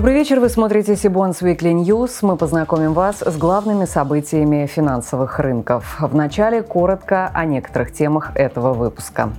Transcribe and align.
Добрый 0.00 0.14
вечер, 0.14 0.40
вы 0.40 0.48
смотрите 0.48 0.96
Сибонс 0.96 1.42
Weekly 1.42 1.74
News. 1.74 2.20
Мы 2.22 2.38
познакомим 2.38 2.94
вас 2.94 3.20
с 3.20 3.36
главными 3.36 3.84
событиями 3.84 4.64
финансовых 4.64 5.38
рынков. 5.38 5.98
Вначале 6.00 6.62
коротко 6.62 7.30
о 7.34 7.44
некоторых 7.44 7.92
темах 7.92 8.32
этого 8.34 8.72
выпуска. 8.72 9.30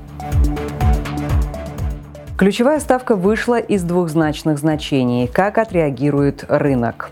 Ключевая 2.38 2.80
ставка 2.80 3.16
вышла 3.16 3.58
из 3.58 3.82
двухзначных 3.82 4.60
значений. 4.60 5.26
Как 5.26 5.58
отреагирует 5.58 6.46
рынок? 6.48 7.10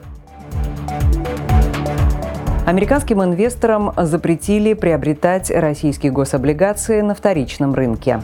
Американским 2.67 3.23
инвесторам 3.23 3.93
запретили 3.97 4.75
приобретать 4.75 5.49
российские 5.49 6.11
гособлигации 6.11 7.01
на 7.01 7.15
вторичном 7.15 7.73
рынке. 7.73 8.21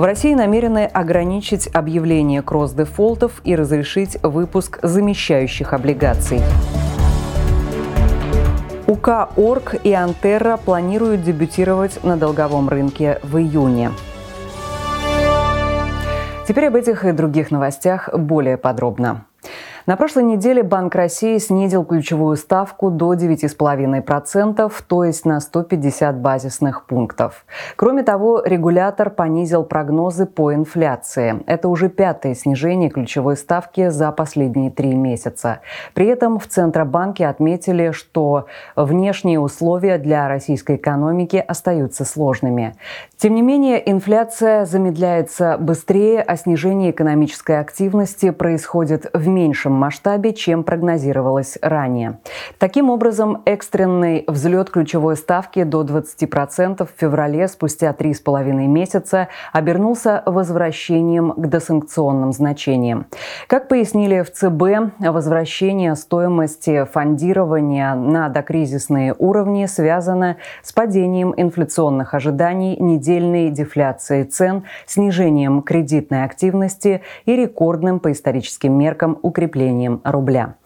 В 0.00 0.04
России 0.04 0.32
намерены 0.32 0.86
ограничить 0.86 1.68
объявление 1.74 2.40
кросс-дефолтов 2.40 3.42
и 3.44 3.54
разрешить 3.54 4.16
выпуск 4.22 4.78
замещающих 4.82 5.74
облигаций. 5.74 6.40
УК 8.86 9.28
«Орг» 9.36 9.74
и 9.84 9.92
«Антерра» 9.92 10.56
планируют 10.56 11.22
дебютировать 11.22 12.02
на 12.02 12.16
долговом 12.16 12.70
рынке 12.70 13.20
в 13.22 13.36
июне. 13.36 13.90
Теперь 16.48 16.68
об 16.68 16.76
этих 16.76 17.04
и 17.04 17.12
других 17.12 17.50
новостях 17.50 18.08
более 18.14 18.56
подробно. 18.56 19.26
На 19.90 19.96
прошлой 19.96 20.22
неделе 20.22 20.62
Банк 20.62 20.94
России 20.94 21.36
снизил 21.38 21.84
ключевую 21.84 22.36
ставку 22.36 22.92
до 22.92 23.14
9,5%, 23.14 24.72
то 24.86 25.04
есть 25.04 25.24
на 25.24 25.40
150 25.40 26.16
базисных 26.16 26.86
пунктов. 26.86 27.44
Кроме 27.74 28.04
того, 28.04 28.40
регулятор 28.44 29.10
понизил 29.10 29.64
прогнозы 29.64 30.26
по 30.26 30.54
инфляции. 30.54 31.42
Это 31.46 31.66
уже 31.66 31.88
пятое 31.88 32.36
снижение 32.36 32.88
ключевой 32.88 33.36
ставки 33.36 33.88
за 33.88 34.12
последние 34.12 34.70
три 34.70 34.94
месяца. 34.94 35.58
При 35.92 36.06
этом 36.06 36.38
в 36.38 36.46
Центробанке 36.46 37.26
отметили, 37.26 37.90
что 37.90 38.46
внешние 38.76 39.40
условия 39.40 39.98
для 39.98 40.28
российской 40.28 40.76
экономики 40.76 41.44
остаются 41.48 42.04
сложными. 42.04 42.76
Тем 43.16 43.34
не 43.34 43.42
менее, 43.42 43.90
инфляция 43.90 44.66
замедляется 44.66 45.58
быстрее, 45.58 46.22
а 46.22 46.36
снижение 46.36 46.92
экономической 46.92 47.58
активности 47.58 48.30
происходит 48.30 49.10
в 49.12 49.26
меньшем 49.26 49.79
масштабе, 49.80 50.32
чем 50.32 50.62
прогнозировалось 50.62 51.58
ранее. 51.62 52.18
Таким 52.58 52.90
образом, 52.90 53.42
экстренный 53.46 54.24
взлет 54.28 54.70
ключевой 54.70 55.16
ставки 55.16 55.62
до 55.64 55.82
20% 55.82 56.86
в 56.86 57.00
феврале 57.00 57.48
спустя 57.48 57.90
3,5 57.98 58.52
месяца 58.66 59.28
обернулся 59.52 60.22
возвращением 60.26 61.32
к 61.32 61.46
досанкционным 61.46 62.32
значениям. 62.32 63.06
Как 63.48 63.68
пояснили 63.68 64.22
в 64.22 64.30
ЦБ, 64.30 64.92
возвращение 64.98 65.94
стоимости 65.96 66.84
фондирования 66.84 67.94
на 67.94 68.28
докризисные 68.28 69.14
уровни 69.18 69.66
связано 69.66 70.36
с 70.62 70.72
падением 70.72 71.32
инфляционных 71.36 72.14
ожиданий, 72.14 72.76
недельной 72.78 73.50
дефляцией 73.50 74.24
цен, 74.24 74.64
снижением 74.86 75.62
кредитной 75.62 76.24
активности 76.24 77.00
и 77.24 77.34
рекордным 77.34 77.98
по 78.00 78.12
историческим 78.12 78.74
меркам 78.74 79.18
укреплением 79.22 79.59
укреплением 79.60 80.00
рубля. 80.04 80.56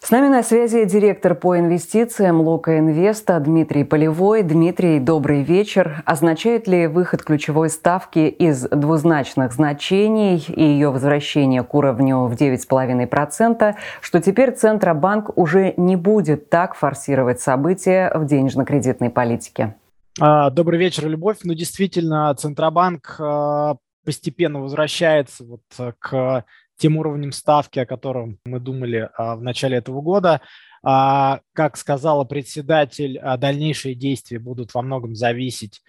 С 0.00 0.10
нами 0.10 0.28
на 0.28 0.42
связи 0.42 0.84
директор 0.84 1.34
по 1.34 1.58
инвестициям 1.58 2.40
Лока 2.40 2.78
Инвеста 2.78 3.40
Дмитрий 3.40 3.84
Полевой. 3.84 4.42
Дмитрий, 4.42 5.00
добрый 5.00 5.42
вечер. 5.42 6.02
Означает 6.04 6.68
ли 6.68 6.86
выход 6.86 7.22
ключевой 7.22 7.70
ставки 7.70 8.28
из 8.28 8.68
двузначных 8.68 9.52
значений 9.52 10.44
и 10.48 10.62
ее 10.62 10.90
возвращение 10.90 11.62
к 11.62 11.74
уровню 11.74 12.26
в 12.26 12.34
9,5%, 12.34 13.74
что 14.00 14.20
теперь 14.20 14.52
Центробанк 14.52 15.36
уже 15.38 15.74
не 15.76 15.96
будет 15.96 16.50
так 16.50 16.74
форсировать 16.74 17.40
события 17.40 18.12
в 18.14 18.26
денежно-кредитной 18.26 19.10
политике? 19.10 19.76
А, 20.20 20.50
добрый 20.50 20.78
вечер, 20.78 21.08
Любовь. 21.08 21.38
Ну, 21.44 21.54
действительно, 21.54 22.34
Центробанк 22.34 23.16
а, 23.18 23.76
постепенно 24.04 24.60
возвращается 24.60 25.44
вот 25.44 25.94
к 25.98 26.44
тем 26.82 26.96
уровнем 26.96 27.30
ставки, 27.30 27.78
о 27.78 27.86
котором 27.86 28.40
мы 28.44 28.58
думали 28.58 29.08
а, 29.16 29.36
в 29.36 29.42
начале 29.42 29.76
этого 29.76 30.00
года. 30.00 30.40
А, 30.82 31.38
как 31.52 31.76
сказала 31.76 32.24
председатель, 32.24 33.18
а, 33.18 33.36
дальнейшие 33.36 33.94
действия 33.94 34.40
будут 34.40 34.74
во 34.74 34.82
многом 34.82 35.14
зависеть 35.14 35.80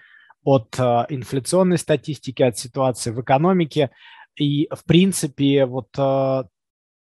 от 0.44 0.78
инфляционной 0.78 1.80
статистики, 1.80 2.44
от 2.44 2.60
ситуации 2.60 3.10
в 3.10 3.20
экономике. 3.22 3.90
И, 4.38 4.68
в 4.72 4.84
принципе, 4.84 5.66
вот 5.66 5.88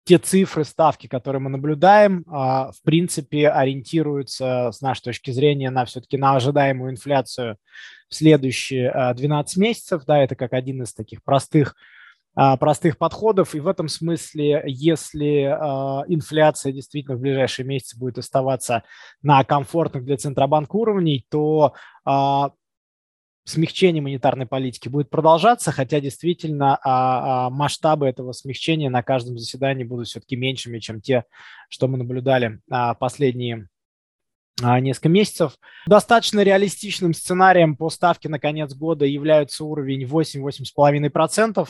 те 0.04 0.18
цифры 0.18 0.64
ставки, 0.64 1.06
которые 1.06 1.42
мы 1.42 1.50
наблюдаем, 1.50 2.24
в 2.26 2.76
принципе, 2.82 3.50
ориентируются 3.50 4.70
с 4.72 4.80
нашей 4.80 5.02
точки 5.02 5.32
зрения 5.32 5.68
на 5.68 5.84
все-таки 5.84 6.16
на 6.16 6.36
ожидаемую 6.36 6.92
инфляцию 6.92 7.58
в 8.08 8.14
следующие 8.14 9.12
12 9.14 9.58
месяцев. 9.58 10.04
Да, 10.06 10.18
это 10.18 10.34
как 10.34 10.54
один 10.54 10.82
из 10.82 10.94
таких 10.94 11.22
простых 11.22 11.74
простых 12.36 12.98
подходов. 12.98 13.54
И 13.54 13.60
в 13.60 13.66
этом 13.66 13.88
смысле, 13.88 14.62
если 14.66 15.44
а, 15.44 16.04
инфляция 16.06 16.72
действительно 16.72 17.16
в 17.16 17.20
ближайшие 17.20 17.66
месяцы 17.66 17.98
будет 17.98 18.18
оставаться 18.18 18.82
на 19.22 19.42
комфортных 19.44 20.04
для 20.04 20.16
Центробанка 20.16 20.76
уровней, 20.76 21.24
то 21.30 21.72
а, 22.04 22.50
смягчение 23.44 24.02
монетарной 24.02 24.46
политики 24.46 24.88
будет 24.88 25.08
продолжаться, 25.08 25.70
хотя 25.70 26.00
действительно 26.00 26.80
масштабы 27.52 28.08
этого 28.08 28.32
смягчения 28.32 28.90
на 28.90 29.04
каждом 29.04 29.38
заседании 29.38 29.84
будут 29.84 30.08
все-таки 30.08 30.34
меньшими, 30.34 30.80
чем 30.80 31.00
те, 31.00 31.24
что 31.68 31.86
мы 31.86 31.96
наблюдали 31.96 32.58
последние 32.98 33.68
несколько 34.62 35.08
месяцев. 35.08 35.52
Достаточно 35.86 36.40
реалистичным 36.40 37.14
сценарием 37.14 37.76
по 37.76 37.90
ставке 37.90 38.28
на 38.28 38.38
конец 38.38 38.74
года 38.74 39.04
является 39.04 39.64
уровень 39.64 40.04
8-8,5%. 40.04 41.66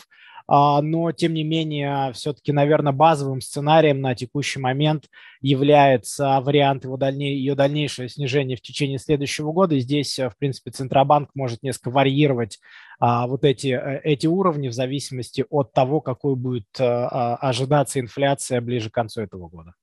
А, 0.49 0.81
но 0.81 1.11
тем 1.11 1.35
не 1.35 1.43
менее 1.43 2.13
все-таки, 2.13 2.53
наверное, 2.53 2.93
базовым 2.93 3.41
сценарием 3.41 4.01
на 4.01 4.15
текущий 4.15 4.61
момент 4.61 5.07
является 5.41 6.41
вариант 6.41 6.85
его 6.85 6.97
дальней, 6.97 7.35
ее 7.37 7.57
дальнейшее 7.57 8.09
снижение 8.09 8.57
в 8.57 8.63
течение 8.63 8.99
следующего 8.99 9.53
года. 9.53 9.79
Здесь, 9.79 10.19
в 10.19 10.35
принципе, 10.39 10.71
Центробанк 10.71 11.31
может 11.35 11.63
несколько 11.63 11.91
варьировать 11.91 12.61
а, 13.01 13.27
вот 13.27 13.45
эти, 13.45 13.69
э, 13.69 14.01
эти 14.05 14.27
уровни 14.27 14.69
в 14.69 14.73
зависимости 14.73 15.45
от 15.51 15.73
того, 15.73 16.01
какой 16.01 16.37
будет 16.37 16.69
а, 16.79 17.37
ожидаться 17.37 17.99
инфляция 17.99 18.61
ближе 18.61 18.91
к 18.91 18.95
концу 18.95 19.23
этого 19.23 19.49
года. 19.49 19.75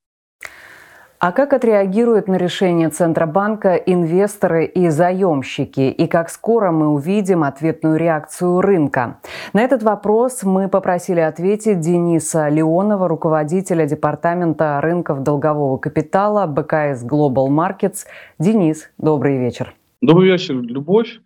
А 1.25 1.31
как 1.31 1.53
отреагируют 1.53 2.27
на 2.27 2.35
решение 2.35 2.89
Центробанка 2.89 3.75
инвесторы 3.75 4.65
и 4.65 4.89
заемщики? 4.89 5.89
И 5.89 6.05
как 6.07 6.29
скоро 6.29 6.71
мы 6.71 6.89
увидим 6.89 7.45
ответную 7.45 7.95
реакцию 7.95 8.59
рынка? 8.59 9.21
На 9.53 9.61
этот 9.61 9.83
вопрос 9.83 10.43
мы 10.43 10.67
попросили 10.67 11.21
ответить 11.21 11.79
Дениса 11.79 12.49
Леонова, 12.49 13.07
руководителя 13.07 13.85
Департамента 13.87 14.81
рынков 14.81 15.23
долгового 15.23 15.77
капитала 15.77 16.45
БКС 16.45 17.05
Global 17.05 17.47
Markets. 17.47 17.99
Денис, 18.37 18.91
добрый 18.97 19.37
вечер. 19.37 19.73
Добрый 20.01 20.29
вечер, 20.29 20.55
Любовь. 20.55 21.21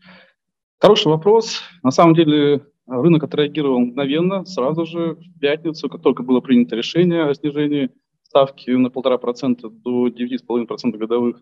Хороший 0.79 1.07
вопрос. 1.07 1.63
На 1.81 1.89
самом 1.89 2.13
деле 2.13 2.61
рынок 2.85 3.23
отреагировал 3.23 3.79
мгновенно, 3.79 4.45
сразу 4.45 4.85
же, 4.85 5.15
в 5.15 5.39
пятницу, 5.39 5.89
как 5.89 6.03
только 6.03 6.21
было 6.21 6.39
принято 6.39 6.75
решение 6.75 7.23
о 7.23 7.33
снижении 7.33 7.89
ставки 8.37 8.69
на 8.69 8.89
полтора 8.89 9.17
процента 9.17 9.69
до 9.69 10.07
9,5% 10.09 10.97
годовых, 10.97 11.41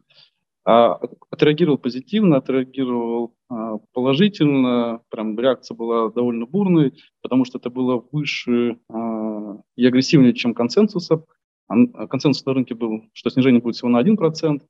а, 0.64 1.00
отреагировал 1.30 1.78
позитивно, 1.78 2.38
отреагировал 2.38 3.36
а, 3.50 3.78
положительно, 3.94 5.02
прям 5.10 5.38
реакция 5.38 5.76
была 5.76 6.10
довольно 6.10 6.46
бурной, 6.46 6.94
потому 7.22 7.46
что 7.46 7.58
это 7.58 7.70
было 7.70 8.04
выше 8.12 8.80
а, 8.90 9.58
и 9.76 9.86
агрессивнее, 9.86 10.34
чем 10.34 10.54
консенсуса. 10.54 11.26
Консенсус 11.68 12.46
на 12.46 12.54
рынке 12.54 12.76
был, 12.76 13.04
что 13.14 13.30
снижение 13.30 13.62
будет 13.62 13.76
всего 13.76 13.90
на 13.90 14.02
1%, 14.02 14.62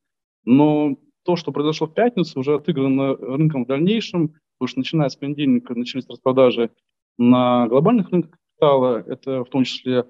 но 0.45 0.97
то, 1.23 1.35
что 1.35 1.51
произошло 1.51 1.87
в 1.87 1.93
пятницу, 1.93 2.39
уже 2.39 2.55
отыграно 2.55 3.15
рынком 3.15 3.65
в 3.65 3.67
дальнейшем, 3.67 4.29
потому 4.57 4.67
что 4.67 4.79
начиная 4.79 5.09
с 5.09 5.15
понедельника 5.15 5.75
начались 5.75 6.07
распродажи 6.07 6.71
на 7.17 7.67
глобальных 7.67 8.09
рынках 8.09 8.31
капитала, 8.55 9.03
это 9.05 9.43
в 9.43 9.49
том 9.49 9.63
числе 9.63 10.05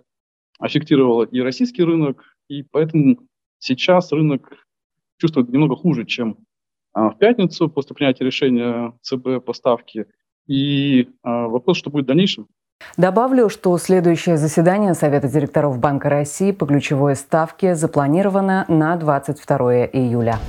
аффектировало 0.59 1.23
и 1.23 1.39
российский 1.41 1.83
рынок, 1.83 2.23
и 2.47 2.63
поэтому 2.63 3.19
сейчас 3.59 4.11
рынок 4.11 4.65
чувствует 5.17 5.49
немного 5.49 5.75
хуже, 5.75 6.05
чем 6.05 6.37
а, 6.93 7.09
в 7.09 7.17
пятницу 7.17 7.69
после 7.69 7.95
принятия 7.95 8.25
решения 8.25 8.93
ЦБ 9.01 9.43
по 9.45 9.53
ставке. 9.53 10.07
И 10.47 11.09
а, 11.23 11.47
вопрос, 11.47 11.77
что 11.77 11.89
будет 11.89 12.05
в 12.05 12.07
дальнейшем. 12.07 12.47
Добавлю, 12.97 13.49
что 13.49 13.77
следующее 13.77 14.37
заседание 14.37 14.93
Совета 14.93 15.27
директоров 15.27 15.79
Банка 15.79 16.09
России 16.09 16.51
по 16.51 16.65
ключевой 16.65 17.15
ставке 17.15 17.75
запланировано 17.75 18.65
на 18.67 18.95
22 18.97 19.85
июля. 19.87 20.39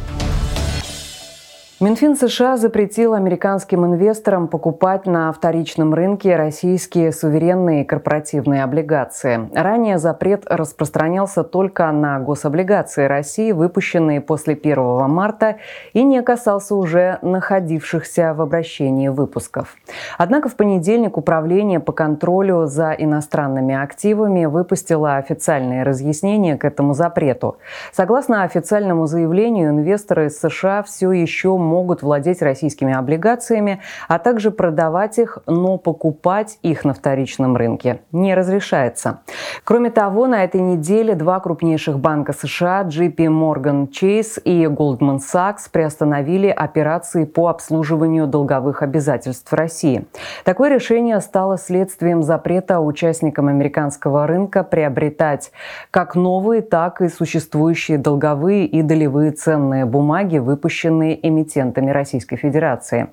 Минфин 1.79 2.17
США 2.17 2.57
запретил 2.57 3.13
американским 3.13 3.85
инвесторам 3.85 4.49
покупать 4.49 5.05
на 5.05 5.31
вторичном 5.31 5.93
рынке 5.93 6.35
российские 6.35 7.13
суверенные 7.13 7.85
корпоративные 7.85 8.65
облигации. 8.65 9.51
Ранее 9.55 9.99
запрет 9.99 10.45
распространялся 10.47 11.45
только 11.45 11.93
на 11.93 12.19
гособлигации 12.19 13.05
России, 13.05 13.53
выпущенные 13.53 14.23
после 14.23 14.55
1 14.55 15.11
марта, 15.11 15.57
и 15.93 16.03
не 16.03 16.23
касался 16.23 16.75
уже 16.77 17.19
находившихся 17.21 18.33
в 18.33 18.41
обращении 18.41 19.09
выпусков. 19.09 19.77
Однако 20.17 20.49
в 20.49 20.57
понедельник 20.57 21.19
Управление 21.19 21.81
по 21.81 21.93
контролю 21.93 22.65
за 22.65 22.93
иностранными 22.93 23.75
активами 23.75 24.47
выпустило 24.47 25.17
официальные 25.17 25.83
разъяснения 25.83 26.57
к 26.57 26.65
этому 26.65 26.95
запрету. 26.95 27.59
Согласно 27.93 28.45
официальному 28.45 29.05
заявлению, 29.05 29.69
инвесторы 29.69 30.29
из 30.29 30.41
США 30.41 30.83
все 30.83 31.13
еще 31.13 31.59
могут 31.67 32.03
владеть 32.03 32.41
российскими 32.41 32.95
облигациями, 32.95 33.81
а 34.09 34.19
также 34.19 34.51
продавать 34.51 35.19
их, 35.19 35.39
но 35.47 35.77
покупать 35.77 36.59
их 36.63 36.85
на 36.85 36.95
вторичном 36.95 37.57
рынке 37.57 38.01
не 38.13 38.35
разрешается. 38.35 39.19
Кроме 39.65 39.91
того, 39.91 40.27
на 40.27 40.45
этой 40.45 40.61
неделе 40.61 41.15
два 41.15 41.41
крупнейших 41.41 41.99
банка 41.99 42.33
США 42.33 42.85
JP 42.85 43.17
Morgan 43.17 43.89
Chase 43.89 44.41
и 44.43 44.65
Goldman 44.65 45.19
Sachs 45.19 45.69
приостановили 45.71 46.49
операции 46.49 47.25
по 47.25 47.49
обслуживанию 47.49 48.27
долговых 48.27 48.83
обязательств 48.83 49.53
России. 49.53 50.07
Такое 50.45 50.71
решение 50.71 51.21
стало 51.21 51.59
следствием 51.59 52.23
запрета 52.23 52.81
участникам 52.81 53.49
американского 53.49 54.27
рынка 54.27 54.63
приобретать 54.63 55.51
как 55.91 56.15
новые, 56.15 56.63
так 56.63 57.01
и 57.01 57.09
существующие 57.09 57.99
долговые 57.99 58.67
и 58.67 58.83
долевые 58.83 59.33
ценные 59.33 59.85
бумаги, 59.85 60.39
выпущенные 60.39 61.27
эмитентами 61.27 61.56
эмитентами 61.57 61.91
Российской 61.91 62.37
Федерации. 62.37 63.09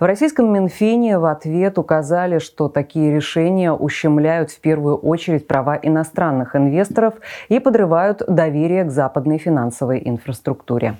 В 0.00 0.04
российском 0.04 0.52
Минфине 0.52 1.18
в 1.18 1.24
ответ 1.24 1.78
указали, 1.78 2.38
что 2.38 2.68
такие 2.68 3.14
решения 3.14 3.72
ущемляют 3.72 4.50
в 4.50 4.60
первую 4.60 4.96
очередь 4.96 5.46
права 5.46 5.78
иностранных 5.82 6.54
инвесторов 6.56 7.14
и 7.48 7.58
подрывают 7.58 8.22
доверие 8.28 8.84
к 8.84 8.90
западной 8.90 9.38
финансовой 9.38 10.02
инфраструктуре. 10.04 10.96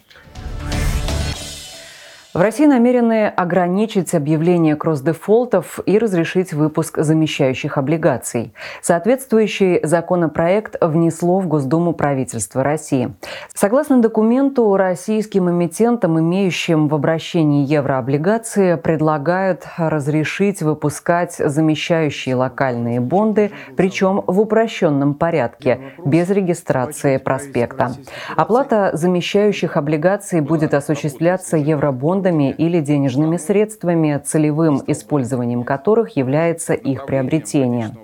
В 2.37 2.41
России 2.43 2.67
намерены 2.67 3.29
ограничить 3.29 4.13
объявление 4.15 4.77
кросс-дефолтов 4.77 5.81
и 5.87 5.97
разрешить 5.97 6.53
выпуск 6.53 6.99
замещающих 6.99 7.79
облигаций. 7.79 8.53
Соответствующий 8.83 9.81
законопроект 9.83 10.77
внесло 10.83 11.41
в 11.41 11.49
Госдуму 11.49 11.95
правительство 11.95 12.63
России. 12.63 13.15
Согласно 13.55 14.03
документу, 14.03 14.77
российским 14.77 15.49
эмитентам, 15.49 16.21
имеющим 16.21 16.89
в 16.89 16.95
обращении 16.95 17.65
еврооблигации, 17.67 18.75
предлагают 18.75 19.65
разрешить 19.79 20.61
выпускать 20.61 21.37
замещающие 21.37 22.35
локальные 22.35 23.01
бонды, 23.01 23.51
причем 23.79 24.23
в 24.27 24.39
упрощенном 24.41 25.15
порядке, 25.15 25.81
без 26.05 26.29
регистрации 26.29 27.17
проспекта. 27.17 27.93
Оплата 28.37 28.91
замещающих 28.93 29.79
облигаций 29.79 30.43
будет 30.43 30.75
осуществляться 30.75 31.57
евробондами 31.57 32.26
фондами 32.27 32.55
или 32.59 32.81
денежными 32.81 33.37
средствами, 33.37 34.21
целевым 34.25 34.83
использованием 34.87 35.63
которых 35.63 36.17
является 36.17 36.75
их 36.75 37.07
приобретение. 37.07 37.97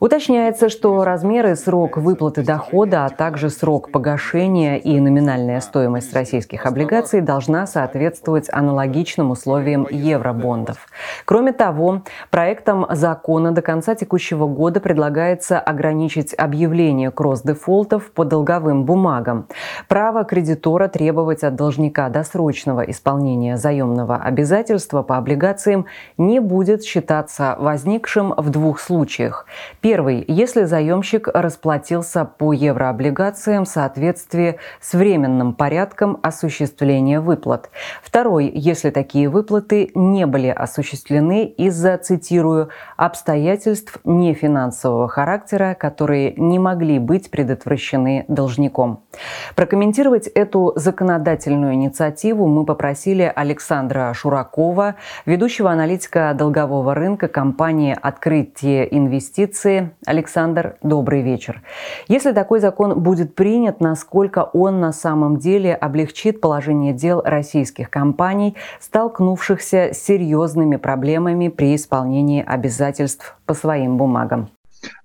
Уточняется, 0.00 0.68
что 0.68 1.02
размеры, 1.02 1.56
срок 1.56 1.96
выплаты 1.96 2.44
дохода, 2.44 3.04
а 3.04 3.08
также 3.08 3.50
срок 3.50 3.90
погашения 3.90 4.76
и 4.76 5.00
номинальная 5.00 5.60
стоимость 5.60 6.14
российских 6.14 6.66
облигаций 6.66 7.20
должна 7.20 7.66
соответствовать 7.66 8.48
аналогичным 8.48 9.32
условиям 9.32 9.88
евробондов. 9.90 10.86
Кроме 11.24 11.52
того, 11.52 12.02
проектом 12.30 12.86
закона 12.90 13.50
до 13.50 13.60
конца 13.60 13.96
текущего 13.96 14.46
года 14.46 14.78
предлагается 14.78 15.58
ограничить 15.58 16.32
объявление 16.32 17.10
кросс-дефолтов 17.10 18.12
по 18.12 18.24
долговым 18.24 18.84
бумагам. 18.84 19.48
Право 19.88 20.22
кредитора 20.22 20.86
требовать 20.86 21.42
от 21.42 21.56
должника 21.56 22.08
досрочного 22.08 22.82
исполнения 22.82 23.56
заемного 23.56 24.18
обязательства 24.18 25.02
по 25.02 25.16
облигациям 25.16 25.86
не 26.18 26.38
будет 26.38 26.84
считаться 26.84 27.56
возникшим 27.58 28.32
в 28.36 28.50
двух 28.50 28.78
случаях– 28.78 29.44
Первый. 29.90 30.22
Если 30.28 30.64
заемщик 30.64 31.28
расплатился 31.32 32.26
по 32.26 32.52
еврооблигациям 32.52 33.64
в 33.64 33.68
соответствии 33.68 34.58
с 34.82 34.92
временным 34.92 35.54
порядком 35.54 36.18
осуществления 36.22 37.20
выплат. 37.20 37.70
Второй. 38.02 38.50
Если 38.54 38.90
такие 38.90 39.30
выплаты 39.30 39.90
не 39.94 40.26
были 40.26 40.48
осуществлены 40.48 41.46
из-за, 41.46 41.96
цитирую, 41.96 42.68
обстоятельств 42.98 43.98
нефинансового 44.04 45.08
характера, 45.08 45.74
которые 45.74 46.34
не 46.36 46.58
могли 46.58 46.98
быть 46.98 47.30
предотвращены 47.30 48.26
должником. 48.28 49.04
Прокомментировать 49.56 50.26
эту 50.26 50.74
законодательную 50.76 51.72
инициативу 51.72 52.46
мы 52.46 52.66
попросили 52.66 53.32
Александра 53.34 54.12
Шуракова, 54.12 54.96
ведущего 55.24 55.70
аналитика 55.70 56.34
долгового 56.36 56.94
рынка 56.94 57.26
компании 57.26 57.96
«Открытие 57.98 58.94
инвестиций» 58.94 59.77
Александр, 60.06 60.76
добрый 60.82 61.22
вечер. 61.22 61.62
Если 62.08 62.32
такой 62.32 62.60
закон 62.60 63.00
будет 63.00 63.34
принят, 63.34 63.80
насколько 63.80 64.50
он 64.52 64.80
на 64.80 64.92
самом 64.92 65.38
деле 65.38 65.74
облегчит 65.74 66.40
положение 66.40 66.92
дел 66.92 67.22
российских 67.24 67.90
компаний, 67.90 68.56
столкнувшихся 68.80 69.90
с 69.92 69.98
серьезными 69.98 70.76
проблемами 70.76 71.48
при 71.48 71.74
исполнении 71.74 72.44
обязательств 72.46 73.36
по 73.46 73.54
своим 73.54 73.96
бумагам? 73.96 74.50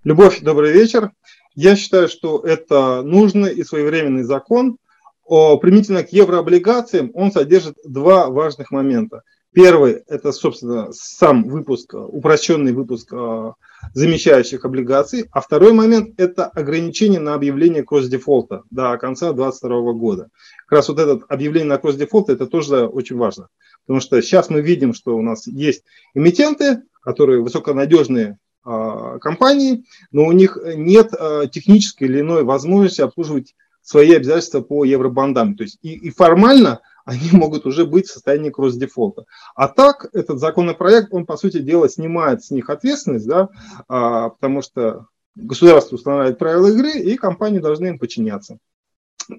Любовь, 0.04 0.42
добрый 0.42 0.72
вечер. 0.72 1.12
Я 1.56 1.76
считаю, 1.76 2.08
что 2.08 2.40
это 2.40 3.02
нужный 3.04 3.54
и 3.54 3.64
своевременный 3.64 4.24
закон. 4.24 4.78
О, 5.26 5.58
применительно 5.58 6.04
к 6.04 6.10
еврооблигациям 6.10 7.12
он 7.14 7.32
содержит 7.32 7.76
два 7.86 8.30
важных 8.30 8.72
момента. 8.72 9.22
Первый– 9.54 10.04
это, 10.08 10.32
собственно, 10.32 10.90
сам 10.92 11.48
выпуск, 11.48 11.94
упрощенный 11.94 12.74
выпуск 12.74 13.14
а, 13.14 13.54
замещающих 13.94 14.66
облигаций. 14.66 15.28
А 15.32 15.42
второй 15.42 15.74
момент– 15.74 16.16
это 16.18 16.48
ограничение 16.48 17.20
на 17.20 17.36
объявление 17.36 17.84
кросс-дефолта 17.84 18.64
до 18.72 18.98
конца 18.98 19.32
2022 19.32 19.94
года. 19.94 20.30
Как 20.66 20.78
раз 20.78 20.90
вот 20.90 21.00
это 21.00 21.24
объявление 21.30 21.70
на 21.70 21.78
кросс-дефолт– 21.78 22.30
это 22.32 22.48
тоже 22.48 22.88
очень 22.88 23.16
важно. 23.16 23.50
Потому 23.86 24.00
что 24.00 24.20
сейчас 24.24 24.50
мы 24.50 24.62
видим, 24.62 24.94
что 24.94 25.16
у 25.16 25.22
нас 25.22 25.46
есть 25.46 25.84
эмитенты, 26.16 26.82
которые 27.02 27.44
высоконадежные 27.44 28.40
а, 28.64 29.20
компании, 29.20 29.86
но 30.12 30.26
у 30.26 30.32
них 30.32 30.58
нет 30.64 31.14
а, 31.14 31.46
технической 31.46 32.08
или 32.08 32.22
иной 32.22 32.44
возможности 32.44 33.02
обслуживать 33.02 33.54
свои 33.84 34.16
обязательства 34.16 34.62
по 34.62 34.84
евробандам. 34.84 35.56
То 35.56 35.64
есть 35.64 35.78
и, 35.84 35.94
и 35.94 36.10
формально– 36.10 36.80
они 37.06 37.30
могут 37.32 37.66
уже 37.66 37.86
быть 37.86 38.08
в 38.08 38.14
состоянии 38.14 38.50
кросс-дефолта. 38.50 39.26
А 39.56 39.68
так, 39.68 40.08
этот 40.14 40.40
законопроект, 40.40 41.10
он, 41.12 41.26
по 41.26 41.38
сути 41.38 41.60
дела, 41.60 41.90
снимает 41.90 42.44
с 42.44 42.52
них 42.52 42.70
ответственность, 42.70 43.28
да, 43.28 43.50
а, 43.88 44.30
потому 44.30 44.62
что 44.62 45.08
государство 45.36 45.96
устанавливает 45.96 46.40
правила 46.40 46.68
игры, 46.68 46.92
и 46.92 47.16
компании 47.16 47.60
должны 47.60 47.88
им 47.88 48.00
подчиняться. 48.00 48.58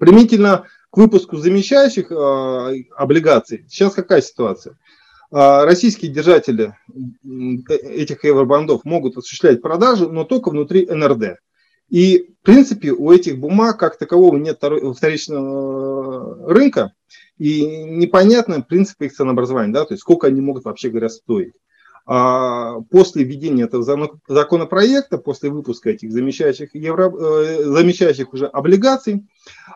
Применительно 0.01 0.65
к 0.91 0.97
выпуску 0.97 1.37
замещающих 1.37 2.11
э, 2.11 2.85
облигаций, 2.97 3.67
сейчас 3.69 3.95
какая 3.95 4.23
ситуация? 4.23 4.79
Э, 5.31 5.65
российские 5.65 6.11
держатели 6.11 6.75
этих 7.69 8.25
евробандов 8.25 8.85
могут 8.85 9.17
осуществлять 9.17 9.61
продажу, 9.61 10.11
но 10.11 10.25
только 10.25 10.51
внутри 10.51 10.87
НРД. 10.87 11.39
И, 11.95 12.35
в 12.43 12.45
принципе, 12.45 12.91
у 12.91 13.13
этих 13.13 13.39
бумаг 13.39 13.79
как 13.79 13.97
такового 13.97 14.37
нет 14.37 14.61
вторичного 14.97 16.53
рынка, 16.53 16.93
и 17.39 17.65
непонятно 17.85 18.63
принцип 18.63 19.01
их 19.03 19.13
ценообразования, 19.13 19.73
да, 19.73 19.85
то 19.85 19.95
есть 19.95 20.01
сколько 20.01 20.27
они 20.27 20.41
могут 20.41 20.65
вообще 20.65 20.89
говоря 20.89 21.09
стоить. 21.09 21.55
А 22.05 22.81
после 22.91 23.23
введения 23.23 23.63
этого 23.63 23.85
законопроекта, 24.27 25.19
после 25.19 25.51
выпуска 25.51 25.91
этих 25.91 26.11
замещающих, 26.11 26.75
евро, 26.75 27.13
э, 27.17 27.63
замещающих 27.63 28.33
уже 28.33 28.47
облигаций, 28.47 29.29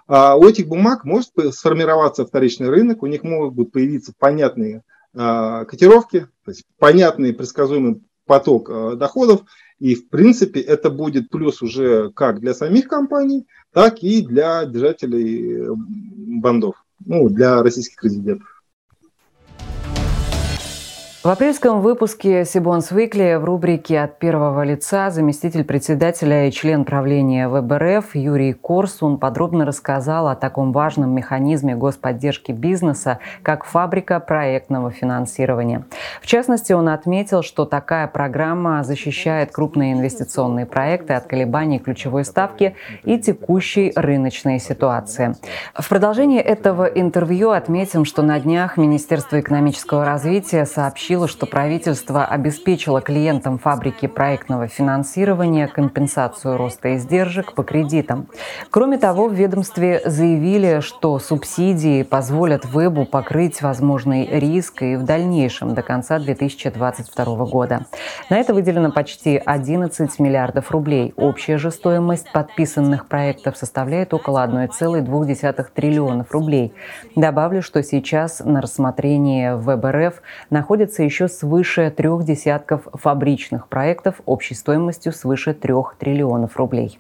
а 0.08 0.34
у 0.34 0.44
этих 0.44 0.66
бумаг 0.66 1.04
может 1.04 1.30
сформироваться 1.52 2.26
вторичный 2.26 2.68
рынок, 2.68 3.04
у 3.04 3.06
них 3.06 3.22
могут 3.22 3.70
появиться 3.70 4.12
понятные 4.18 4.82
а, 5.14 5.64
котировки, 5.66 6.26
то 6.44 6.50
есть 6.50 6.64
понятный 6.80 7.32
предсказуемый 7.32 8.02
поток 8.26 8.70
а, 8.70 8.96
доходов, 8.96 9.42
и 9.78 9.94
в 9.94 10.08
принципе 10.08 10.61
это 10.61 10.90
будет 10.90 11.30
плюс 11.30 11.62
уже 11.62 12.11
как 12.11 12.40
для 12.40 12.54
самих 12.54 12.88
компаний, 12.88 13.47
так 13.73 14.02
и 14.02 14.23
для 14.23 14.64
держателей 14.64 15.62
э, 15.62 15.75
бандов 16.40 16.85
ну, 17.04 17.28
для 17.28 17.62
российских 17.62 18.02
резидентов. 18.02 18.57
В 21.28 21.30
апрельском 21.30 21.82
выпуске 21.82 22.47
Сибонс 22.47 22.90
Викли 22.90 23.37
в 23.38 23.44
рубрике 23.44 24.00
«От 24.00 24.18
первого 24.18 24.64
лица» 24.64 25.11
заместитель 25.11 25.62
председателя 25.62 26.49
и 26.49 26.50
член 26.50 26.87
правления 26.87 27.49
ВБРФ 27.49 28.14
Юрий 28.14 28.54
Корсун 28.54 29.18
подробно 29.18 29.66
рассказал 29.66 30.28
о 30.28 30.37
таком 30.37 30.73
важном 30.73 31.11
механизме 31.11 31.76
господдержки 31.76 32.52
бизнеса, 32.52 33.18
как 33.42 33.64
фабрика 33.64 34.20
проектного 34.20 34.90
финансирования. 34.90 35.85
В 36.23 36.26
частности, 36.26 36.73
он 36.73 36.88
отметил, 36.88 37.42
что 37.42 37.66
такая 37.66 38.06
программа 38.06 38.82
защищает 38.82 39.52
крупные 39.52 39.92
инвестиционные 39.92 40.64
проекты 40.64 41.12
от 41.12 41.26
колебаний 41.26 41.78
ключевой 41.78 42.25
ставки 42.25 42.75
и 43.04 43.18
текущей 43.18 43.92
рыночной 43.94 44.58
ситуации. 44.61 45.35
В 45.78 45.87
продолжении 45.90 46.40
этого 46.40 46.85
интервью 46.85 47.50
отметим, 47.50 48.06
что 48.06 48.23
на 48.23 48.40
днях 48.40 48.78
Министерство 48.78 49.38
экономического 49.38 50.06
развития 50.06 50.64
сообщило, 50.64 51.17
сообщила, 51.18 51.28
что 51.28 51.46
правительство 51.46 52.25
обеспечило 52.25 53.00
клиентам 53.00 53.58
фабрики 53.58 54.06
проектного 54.06 54.68
финансирования 54.68 55.66
компенсацию 55.66 56.56
роста 56.56 56.94
издержек 56.96 57.54
по 57.54 57.62
кредитам. 57.62 58.26
Кроме 58.70 58.98
того, 58.98 59.28
в 59.28 59.32
ведомстве 59.32 60.00
заявили, 60.04 60.80
что 60.80 61.18
субсидии 61.18 62.02
позволят 62.02 62.64
вебу 62.64 63.04
покрыть 63.04 63.62
возможный 63.62 64.26
риск 64.26 64.82
и 64.82 64.96
в 64.96 65.02
дальнейшем 65.04 65.75
до 65.75 65.82
конца 65.82 66.18
2022 66.18 67.46
года. 67.46 67.87
На 68.30 68.37
это 68.37 68.54
выделено 68.54 68.92
почти 68.92 69.40
11 69.44 70.20
миллиардов 70.20 70.70
рублей. 70.70 71.14
Общая 71.16 71.58
же 71.58 71.70
стоимость 71.70 72.30
подписанных 72.32 73.06
проектов 73.06 73.56
составляет 73.56 74.14
около 74.14 74.44
1,2 74.46 75.66
триллионов 75.75 76.30
рублей. 76.32 76.72
Добавлю, 77.16 77.62
что 77.62 77.82
сейчас 77.82 78.40
на 78.44 78.60
рассмотрении 78.60 79.50
в 79.54 79.68
ВБРФ 79.68 80.22
находится 80.50 81.07
еще 81.08 81.26
свыше 81.26 81.90
трех 81.90 82.24
десятков 82.24 82.86
фабричных 82.92 83.68
проектов 83.68 84.20
общей 84.26 84.54
стоимостью 84.54 85.12
свыше 85.12 85.54
трех 85.54 85.96
триллионов 85.98 86.56
рублей. 86.56 86.98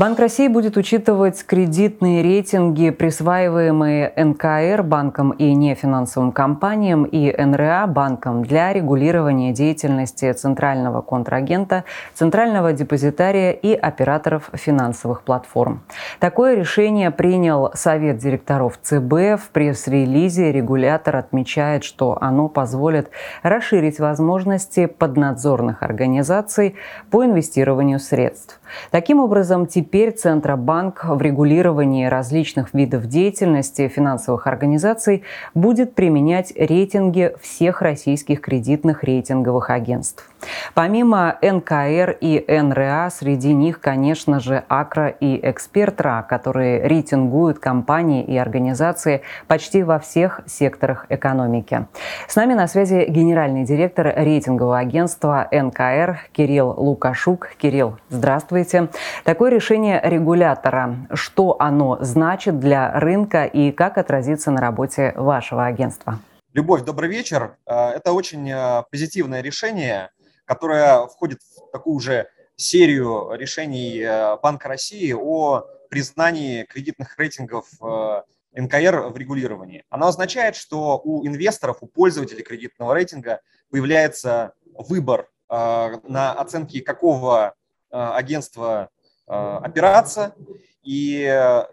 Банк 0.00 0.18
России 0.18 0.48
будет 0.48 0.78
учитывать 0.78 1.44
кредитные 1.44 2.22
рейтинги, 2.22 2.88
присваиваемые 2.88 4.10
НКР 4.16 4.82
банкам 4.82 5.32
и 5.32 5.52
нефинансовым 5.52 6.32
компаниям 6.32 7.04
и 7.04 7.30
НРА 7.30 7.86
банкам 7.86 8.42
для 8.42 8.72
регулирования 8.72 9.52
деятельности 9.52 10.32
центрального 10.32 11.02
контрагента, 11.02 11.84
центрального 12.14 12.72
депозитария 12.72 13.50
и 13.50 13.74
операторов 13.74 14.48
финансовых 14.54 15.20
платформ. 15.20 15.82
Такое 16.18 16.54
решение 16.54 17.10
принял 17.10 17.70
Совет 17.74 18.16
директоров 18.16 18.78
ЦБ. 18.82 19.12
В 19.38 19.50
пресс-релизе 19.52 20.50
регулятор 20.50 21.16
отмечает, 21.16 21.84
что 21.84 22.16
оно 22.22 22.48
позволит 22.48 23.10
расширить 23.42 24.00
возможности 24.00 24.86
поднадзорных 24.86 25.82
организаций 25.82 26.76
по 27.10 27.22
инвестированию 27.22 27.98
средств. 27.98 28.59
Таким 28.90 29.20
образом, 29.20 29.66
теперь 29.66 30.12
Центробанк 30.12 31.04
в 31.04 31.20
регулировании 31.20 32.06
различных 32.06 32.72
видов 32.74 33.06
деятельности 33.06 33.88
финансовых 33.88 34.46
организаций 34.46 35.22
будет 35.54 35.94
применять 35.94 36.52
рейтинги 36.56 37.34
всех 37.40 37.82
российских 37.82 38.40
кредитных 38.40 39.04
рейтинговых 39.04 39.70
агентств. 39.70 40.29
Помимо 40.74 41.36
НКР 41.42 42.16
и 42.20 42.44
НРА, 42.48 43.10
среди 43.10 43.52
них, 43.52 43.80
конечно 43.80 44.40
же, 44.40 44.64
Акра 44.68 45.08
и 45.08 45.40
Экспертра, 45.42 46.24
которые 46.28 46.86
рейтингуют 46.86 47.58
компании 47.58 48.24
и 48.24 48.36
организации 48.36 49.22
почти 49.46 49.82
во 49.82 49.98
всех 49.98 50.40
секторах 50.46 51.06
экономики. 51.08 51.86
С 52.28 52.36
нами 52.36 52.54
на 52.54 52.66
связи 52.66 53.06
генеральный 53.08 53.64
директор 53.64 54.12
рейтингового 54.16 54.78
агентства 54.78 55.48
НКР 55.50 56.20
Кирилл 56.32 56.74
Лукашук. 56.76 57.50
Кирилл, 57.58 57.98
здравствуйте. 58.08 58.88
Такое 59.24 59.50
решение 59.50 60.00
регулятора, 60.02 60.96
что 61.12 61.56
оно 61.58 61.98
значит 62.00 62.58
для 62.58 62.92
рынка 62.98 63.44
и 63.44 63.72
как 63.72 63.98
отразится 63.98 64.50
на 64.50 64.60
работе 64.60 65.12
вашего 65.16 65.66
агентства? 65.66 66.18
Любовь, 66.52 66.82
добрый 66.82 67.08
вечер. 67.08 67.56
Э, 67.66 67.90
это 67.90 68.12
очень 68.12 68.50
э, 68.50 68.82
позитивное 68.90 69.40
решение 69.40 70.10
которая 70.50 71.06
входит 71.06 71.42
в 71.42 71.70
такую 71.70 72.00
же 72.00 72.28
серию 72.56 73.34
решений 73.34 74.00
э, 74.00 74.36
Банка 74.42 74.66
России 74.66 75.12
о 75.12 75.64
признании 75.88 76.64
кредитных 76.64 77.16
рейтингов 77.18 77.68
э, 77.80 78.22
НКР 78.60 79.10
в 79.12 79.16
регулировании. 79.16 79.84
Она 79.90 80.08
означает, 80.08 80.56
что 80.56 81.00
у 81.04 81.24
инвесторов, 81.24 81.76
у 81.82 81.86
пользователей 81.86 82.42
кредитного 82.42 82.94
рейтинга 82.94 83.42
появляется 83.70 84.54
выбор 84.74 85.30
э, 85.48 86.00
на 86.08 86.32
оценке 86.32 86.80
какого 86.80 87.54
агентства 87.92 88.90
опираться, 89.26 90.34
и 90.82 91.22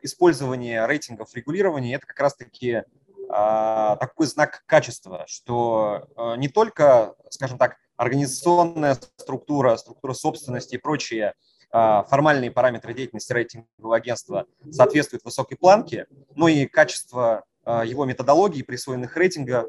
использование 0.01 0.85
рейтингов 0.85 1.33
регулирования– 1.35 1.95
это 1.95 2.05
как 2.07 2.19
раз-таки 2.19 2.83
такой 3.27 4.25
знак 4.25 4.63
качества, 4.65 5.25
что 5.27 6.07
не 6.37 6.49
только, 6.49 7.13
скажем 7.29 7.59
так, 7.59 7.77
организационная 7.97 8.97
структура, 9.17 9.75
структура 9.75 10.13
собственности 10.13 10.75
и 10.75 10.77
прочие 10.77 11.33
а, 11.71 12.03
формальные 12.03 12.51
параметры 12.51 12.93
деятельности 12.93 13.33
рейтингового 13.33 13.97
агентства 13.97 14.45
соответствуют 14.71 15.25
высокой 15.25 15.57
планке, 15.57 16.07
но 16.35 16.47
и 16.47 16.65
качество 16.65 17.43
а, 17.65 17.83
его 17.83 18.05
методологии 18.05 18.61
присвоенных 18.61 19.17
рейтинга 19.17 19.65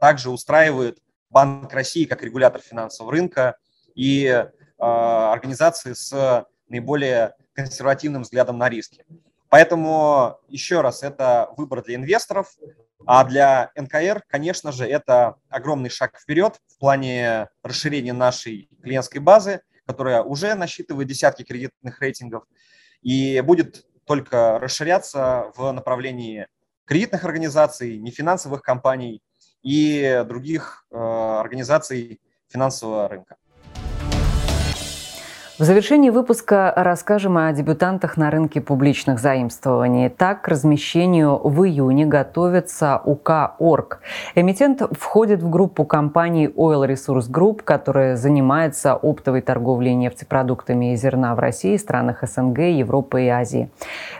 также 0.00 0.30
устраивает 0.30 0.98
Банк 1.28 1.72
России 1.72 2.04
как 2.04 2.22
регулятор 2.22 2.60
финансового 2.60 3.12
рынка 3.12 3.56
и 3.94 4.46
а, 4.78 5.32
организации 5.32 5.92
с 5.92 6.46
наиболее 6.68 7.34
консервативным 7.52 8.22
взглядом 8.22 8.56
на 8.56 8.70
риски. 8.70 9.04
Поэтому, 9.50 10.38
еще 10.48 10.80
раз, 10.80 11.02
это 11.02 11.50
выбор 11.58 11.82
для 11.82 11.96
инвесторов, 11.96 12.56
а 13.06 13.24
для 13.24 13.70
НКР, 13.76 14.22
конечно 14.28 14.72
же, 14.72 14.86
это 14.86 15.36
огромный 15.48 15.90
шаг 15.90 16.18
вперед 16.18 16.60
в 16.68 16.78
плане 16.78 17.48
расширения 17.62 18.12
нашей 18.12 18.68
клиентской 18.82 19.20
базы, 19.20 19.62
которая 19.86 20.22
уже 20.22 20.54
насчитывает 20.54 21.08
десятки 21.08 21.42
кредитных 21.42 22.00
рейтингов 22.00 22.44
и 23.02 23.40
будет 23.40 23.86
только 24.06 24.58
расширяться 24.58 25.52
в 25.56 25.72
направлении 25.72 26.46
кредитных 26.84 27.24
организаций, 27.24 27.98
нефинансовых 27.98 28.62
компаний 28.62 29.22
и 29.62 30.24
других 30.26 30.86
э, 30.90 30.96
организаций 30.96 32.20
финансового 32.48 33.08
рынка. 33.08 33.36
В 35.62 35.64
завершении 35.64 36.10
выпуска 36.10 36.72
расскажем 36.74 37.38
о 37.38 37.52
дебютантах 37.52 38.16
на 38.16 38.32
рынке 38.32 38.60
публичных 38.60 39.20
заимствований. 39.20 40.08
Так, 40.08 40.42
к 40.42 40.48
размещению 40.48 41.38
в 41.38 41.64
июне 41.64 42.04
готовится 42.04 43.00
УК 43.04 43.54
«Орг». 43.60 44.00
Эмитент 44.34 44.82
входит 44.90 45.40
в 45.40 45.48
группу 45.48 45.84
компаний 45.84 46.48
Oil 46.48 46.88
Resource 46.88 47.30
Group, 47.30 47.62
которая 47.62 48.16
занимается 48.16 48.94
оптовой 48.94 49.40
торговлей 49.40 49.94
нефтепродуктами 49.94 50.94
и 50.94 50.96
зерна 50.96 51.32
в 51.36 51.38
России, 51.38 51.76
странах 51.76 52.24
СНГ, 52.26 52.58
Европы 52.58 53.22
и 53.22 53.28
Азии. 53.28 53.70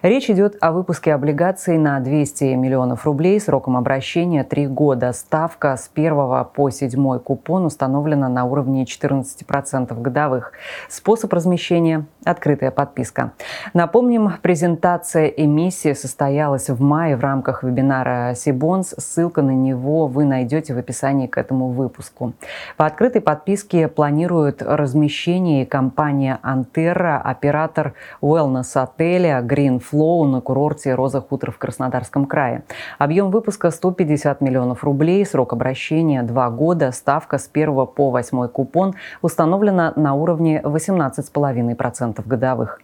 Речь 0.02 0.30
идет 0.30 0.56
о 0.60 0.70
выпуске 0.70 1.12
облигаций 1.12 1.76
на 1.76 1.98
200 1.98 2.54
миллионов 2.54 3.04
рублей 3.04 3.40
сроком 3.40 3.76
обращения 3.76 4.44
3 4.44 4.68
года. 4.68 5.12
Ставка 5.12 5.76
с 5.76 5.90
1 5.92 6.44
по 6.54 6.70
7 6.70 7.18
купон 7.18 7.64
установлена 7.64 8.28
на 8.28 8.44
уровне 8.44 8.84
14% 8.84 10.00
годовых. 10.00 10.52
Способ 10.88 11.31
Способ 11.32 11.46
размещения– 11.46 12.04
открытая 12.24 12.70
подписка. 12.70 13.32
Напомним, 13.74 14.32
презентация 14.42 15.26
эмиссии 15.26 15.92
состоялась 15.92 16.70
в 16.70 16.80
мае 16.80 17.16
в 17.16 17.20
рамках 17.20 17.64
вебинара 17.64 18.34
Сибонс. 18.34 18.94
Ссылка 18.96 19.42
на 19.42 19.50
него 19.50 20.06
вы 20.06 20.24
найдете 20.24 20.74
в 20.74 20.78
описании 20.78 21.26
к 21.26 21.38
этому 21.38 21.68
выпуску. 21.68 22.32
По 22.76 22.86
открытой 22.86 23.20
подписке 23.20 23.88
планируют 23.88 24.62
размещение 24.62 25.66
компания 25.66 26.38
Антера, 26.42 27.20
оператор 27.20 27.94
wellness-отеля 28.20 29.40
Green 29.40 29.82
Flow 29.82 30.24
на 30.26 30.40
курорте 30.40 30.94
Роза 30.94 31.20
Хутор 31.20 31.50
в 31.50 31.58
Краснодарском 31.58 32.26
крае. 32.26 32.62
Объем 32.98 33.30
выпуска 33.30 33.70
150 33.70 34.40
миллионов 34.40 34.84
рублей, 34.84 35.26
срок 35.26 35.52
обращения 35.52 36.22
2 36.22 36.50
года, 36.50 36.92
ставка 36.92 37.38
с 37.38 37.48
1 37.52 37.86
по 37.86 38.10
8 38.10 38.48
купон 38.48 38.94
установлена 39.22 39.92
на 39.96 40.14
уровне 40.14 40.60
18 40.62 41.11
12,5% 41.12 42.22
годовых. 42.26 42.80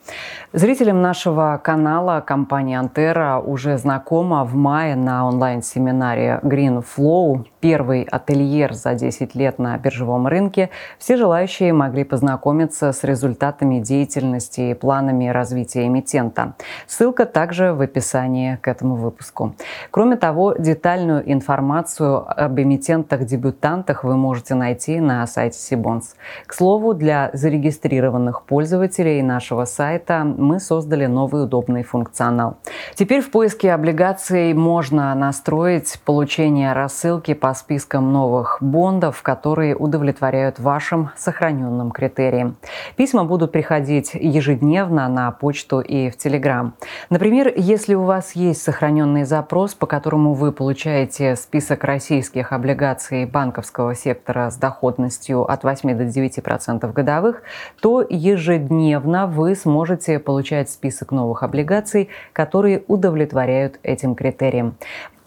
Зрителям 0.53 1.03
нашего 1.03 1.61
канала 1.63 2.21
компания 2.21 2.79
Антера 2.79 3.39
уже 3.39 3.79
знакома 3.79 4.45
в 4.45 4.55
мае 4.55 4.97
на 4.97 5.27
онлайн-семинаре 5.27 6.41
Green 6.43 6.85
Flow 6.85 7.45
первый 7.61 8.03
ательер 8.03 8.75
за 8.75 8.95
10 8.95 9.35
лет 9.35 9.59
на 9.59 9.77
биржевом 9.79 10.27
рынке, 10.27 10.71
все 10.99 11.17
желающие 11.17 11.73
могли 11.73 12.05
познакомиться 12.05 12.93
с 12.93 13.05
результатами 13.05 13.81
деятельности 13.81 14.71
и 14.71 14.75
планами 14.75 15.29
развития 15.29 15.87
эмитента. 15.87 16.55
Ссылка 16.87 17.27
также 17.27 17.73
в 17.73 17.81
описании 17.81 18.57
к 18.57 18.69
этому 18.69 18.97
выпуску. 18.97 19.55
Кроме 19.91 20.17
того, 20.17 20.55
детальную 20.59 21.31
информацию 21.31 22.25
об 22.29 22.59
эмитентах-дебютантах 22.61 24.05
вы 24.05 24.17
можете 24.17 24.55
найти 24.55 25.01
на 25.01 25.27
сайте 25.27 25.59
Сибонс. 25.59 26.15
К 26.47 26.55
слову, 26.55 26.95
для 26.95 27.31
зарегистрированных 27.33 28.43
пользователей 28.43 29.23
нашего 29.23 29.65
сайта 29.65 30.25
мы 30.25 30.61
создали 30.61 31.07
новый 31.07 31.45
удобный 31.45 31.83
функционал. 31.83 32.59
Теперь 32.95 33.21
в 33.21 33.31
поиске 33.31 33.73
облигаций 33.73 34.53
можно 34.55 35.15
настроить 35.15 36.01
получение 36.05 36.73
рассылки 36.73 37.35
по 37.35 37.48
спискам 37.55 38.13
новых 38.13 38.59
бондов, 38.61 39.23
которые 39.23 39.77
удовлетворяют 39.77 40.59
вашим 40.59 41.11
сохраненным 41.17 41.91
критериям. 41.91 42.57
Письма 42.97 43.25
будут 43.25 43.53
приходить 43.53 44.11
ежедневно 44.15 45.09
на 45.09 45.31
почту 45.31 45.81
и 45.81 46.11
в 46.11 46.17
Телеграм. 46.17 46.75
Например, 47.11 47.53
если 47.57 47.95
у 47.95 48.03
вас 48.03 48.33
есть 48.33 48.63
сохраненный 48.63 49.25
запрос, 49.25 49.75
по 49.75 49.87
которому 49.87 50.35
вы 50.35 50.53
получаете 50.53 51.37
список 51.37 51.85
российских 51.85 52.53
облигаций 52.53 53.25
банковского 53.27 53.95
сектора 53.95 54.51
с 54.51 54.57
доходностью 54.57 55.43
от 55.51 55.65
8 55.65 55.97
до 55.97 56.05
9% 56.05 56.93
годовых, 56.93 57.43
то 57.81 58.05
ежедневно 58.09 59.27
вы 59.27 59.55
сможете 59.55 60.19
получать 60.19 60.71
список 60.71 61.13
новых 61.13 61.43
облигаций, 61.43 62.09
которые 62.33 62.83
удовлетворяют 62.89 63.79
этим 63.83 64.15
критериям. 64.15 64.75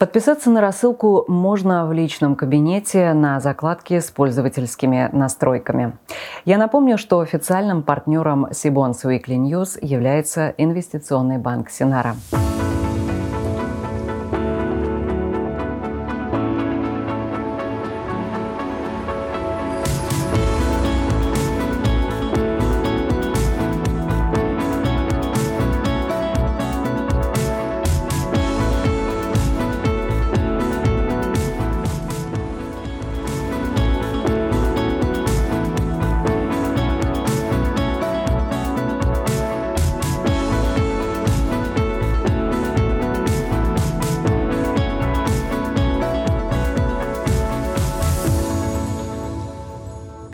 Подписаться 0.01 0.49
на 0.49 0.61
рассылку 0.61 1.25
можно 1.27 1.85
в 1.85 1.93
личном 1.93 2.35
кабинете 2.35 3.13
на 3.13 3.39
закладке 3.39 4.01
с 4.01 4.09
пользовательскими 4.09 5.11
настройками. 5.13 5.95
Я 6.43 6.57
напомню, 6.57 6.97
что 6.97 7.19
официальным 7.19 7.83
партнером 7.83 8.47
Sibons 8.47 9.03
Weekly 9.03 9.37
News 9.37 9.77
является 9.79 10.55
инвестиционный 10.57 11.37
банк 11.37 11.69
Синара. 11.69 12.15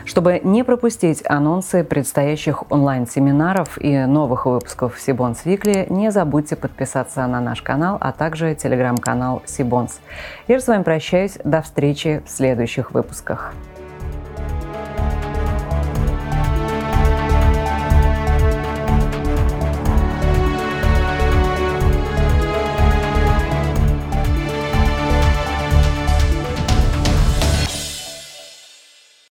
Чтобы 0.08 0.40
не 0.42 0.64
пропустить 0.64 1.22
анонсы 1.26 1.84
предстоящих 1.84 2.72
онлайн-семинаров 2.72 3.76
и 3.78 4.06
новых 4.06 4.46
выпусков 4.46 4.98
Сибонс 4.98 5.44
Викли, 5.44 5.84
не 5.90 6.10
забудьте 6.10 6.56
подписаться 6.56 7.26
на 7.26 7.42
наш 7.42 7.60
канал, 7.60 7.98
а 8.00 8.12
также 8.12 8.54
телеграм-канал 8.54 9.42
Сибонс. 9.44 10.00
Я 10.48 10.60
с 10.60 10.66
вами 10.66 10.82
прощаюсь. 10.82 11.36
До 11.44 11.60
встречи 11.60 12.22
в 12.26 12.30
следующих 12.30 12.92
выпусках. 12.92 13.52